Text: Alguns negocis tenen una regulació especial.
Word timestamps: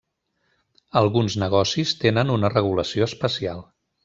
Alguns 1.01 1.35
negocis 1.43 1.93
tenen 2.05 2.33
una 2.39 2.51
regulació 2.57 3.11
especial. 3.13 3.63